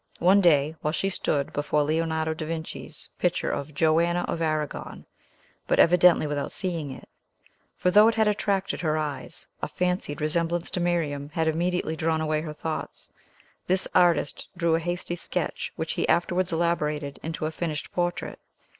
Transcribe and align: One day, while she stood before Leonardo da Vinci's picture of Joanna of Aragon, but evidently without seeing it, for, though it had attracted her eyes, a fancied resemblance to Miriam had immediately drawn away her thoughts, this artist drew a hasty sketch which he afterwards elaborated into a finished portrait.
One 0.17 0.41
day, 0.41 0.75
while 0.81 0.91
she 0.93 1.09
stood 1.11 1.53
before 1.53 1.83
Leonardo 1.83 2.33
da 2.33 2.47
Vinci's 2.47 3.09
picture 3.19 3.51
of 3.51 3.75
Joanna 3.75 4.25
of 4.27 4.41
Aragon, 4.41 5.05
but 5.67 5.79
evidently 5.79 6.25
without 6.25 6.51
seeing 6.51 6.89
it, 6.89 7.07
for, 7.75 7.91
though 7.91 8.07
it 8.07 8.15
had 8.15 8.27
attracted 8.27 8.81
her 8.81 8.97
eyes, 8.97 9.45
a 9.61 9.67
fancied 9.67 10.19
resemblance 10.19 10.71
to 10.71 10.79
Miriam 10.79 11.29
had 11.33 11.47
immediately 11.47 11.95
drawn 11.95 12.19
away 12.19 12.41
her 12.41 12.51
thoughts, 12.53 13.11
this 13.67 13.87
artist 13.93 14.47
drew 14.57 14.73
a 14.73 14.79
hasty 14.79 15.15
sketch 15.15 15.71
which 15.75 15.93
he 15.93 16.09
afterwards 16.09 16.51
elaborated 16.51 17.19
into 17.21 17.45
a 17.45 17.51
finished 17.51 17.91
portrait. 17.91 18.39